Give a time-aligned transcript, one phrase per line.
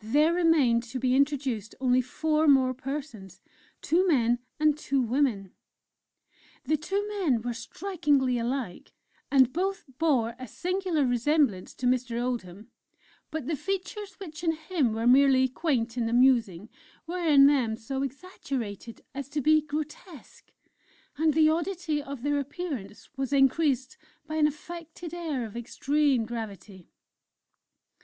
[0.00, 3.40] There remained to be introduced only four more persons,
[3.82, 5.52] two men, and two women.
[6.64, 8.94] The two men were strikingly alike,
[9.30, 12.20] and both bore a singular resemblance to Mr.
[12.20, 12.72] Oldham;
[13.30, 16.68] but the features which in him were merely quaint and amusing,
[17.06, 20.50] were in them so exaggerated as to be grotesque;
[21.16, 23.96] and the oddity of their appearance was increased
[24.26, 26.88] by an affected air of extreme gravity.